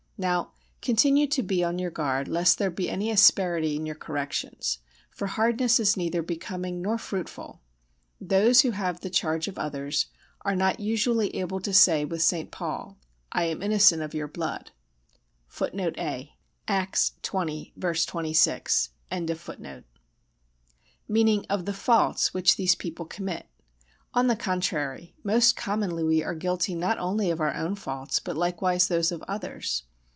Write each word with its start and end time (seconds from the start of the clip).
Now 0.19 0.51
continue 0.83 1.25
to 1.29 1.41
be 1.41 1.63
on 1.63 1.79
your 1.79 1.89
guard 1.89 2.27
lest 2.27 2.59
there 2.59 2.69
be 2.69 2.91
any 2.91 3.09
asperity 3.09 3.75
in 3.75 3.87
your 3.87 3.95
corrections, 3.95 4.77
for 5.09 5.25
hardness 5.25 5.79
is 5.79 5.97
neither 5.97 6.21
becoming 6.21 6.79
nor 6.79 6.99
fruitful. 6.99 7.59
Those 8.19 8.61
who 8.61 8.69
have 8.69 8.99
the 8.99 9.09
charge 9.09 9.47
of 9.47 9.57
others 9.57 10.09
are 10.41 10.55
not 10.55 10.79
usually 10.79 11.35
able 11.37 11.59
to 11.61 11.73
say 11.73 12.05
with 12.05 12.21
St. 12.21 12.51
Paul: 12.51 12.99
"I 13.31 13.45
am 13.45 13.63
innocent 13.63 14.03
of 14.03 14.13
your 14.13 14.27
blood,"[A] 14.27 14.73
meaning 21.07 21.45
of 21.49 21.65
the 21.65 21.73
faults 21.73 22.33
which 22.35 22.55
these 22.57 22.75
people 22.75 23.05
commit. 23.07 23.47
On 24.13 24.27
the 24.27 24.35
contrary 24.35 25.15
most 25.23 25.55
commonly 25.55 26.03
we 26.03 26.21
are 26.23 26.35
guilty 26.35 26.75
not 26.75 26.99
only 26.99 27.31
of 27.31 27.41
our 27.41 27.55
own 27.55 27.73
faults 27.73 28.19
but 28.19 28.37
likewise 28.37 28.83
of 28.85 28.89
those 28.89 29.11
of 29.11 29.23
others. 29.23 29.81